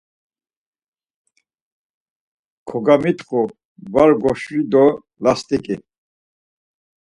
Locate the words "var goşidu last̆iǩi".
3.93-5.75